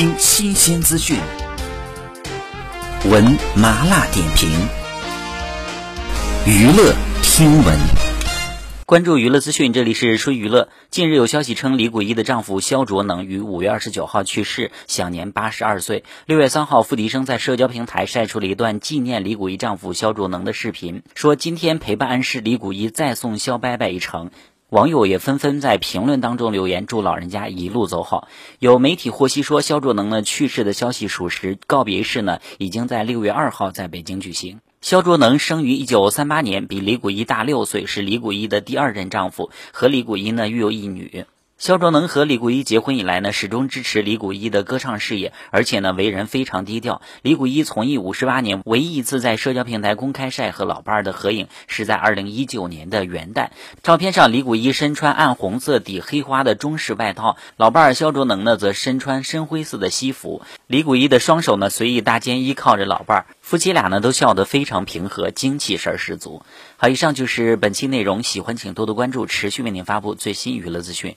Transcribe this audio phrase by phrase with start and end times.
[0.00, 1.18] 听新鲜资讯，
[3.10, 3.22] 闻
[3.54, 4.48] 麻辣点评，
[6.46, 7.78] 娱乐听闻。
[8.86, 10.70] 关注娱乐资讯，这里是说娱乐。
[10.88, 16.02] 近日有消息称，李谷一的丈夫肖卓能于五月二十九号去世，享年八十二岁。
[16.24, 24.30] 六月三号，付笛声在社交平台晒出了一段纪念李谷一丈夫肖卓能的视频，说今天陪伴安师李谷一再送肖伯伯一程。
[24.70, 28.28] 网友也纷纷在评论当中留言，祝老人家一路走好。
[28.60, 34.60] 有媒体获悉说，肖卓能呢去世的消息属实，告别式呢已经在六月二号在北京举行。
[34.80, 41.26] 肖卓能生于一九三八年，比李谷一大六岁，是李谷一的第二任丈夫，和李谷一呢育有一女。
[41.60, 47.02] 肖卓能和李谷一结婚以来呢，始终支持李谷一的歌唱事业，而且呢，为人非常低调。
[47.20, 53.50] 李谷一从艺五十八年，唯一一次在社交平台公开晒和老伴儿的合影，是在二零一九年的元旦。
[53.82, 60.40] 照片上，李谷一身穿暗红色底黑花的中式外套，老伴儿肖卓能呢，则身穿深灰色的西服。
[60.66, 66.42] 李谷一的双手呢，随意搭肩依靠着老伴儿，夫妻俩呢，都笑得非常平和，精气神儿十足。
[66.78, 71.16] 好，以上就是本期内容，喜欢请多多关注，持续为您发布最新娱乐资讯。